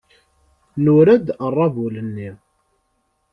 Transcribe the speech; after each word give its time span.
Nura-d 0.83 1.27
aṛabul-nni. 1.45 2.29